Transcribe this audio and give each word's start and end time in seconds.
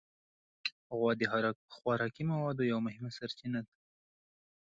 غوا 0.95 1.11
د 1.19 1.23
خوراکي 1.75 2.23
موادو 2.31 2.69
یو 2.71 2.79
مهمه 2.87 3.11
سرچینه 3.17 3.59
ده. 3.65 3.73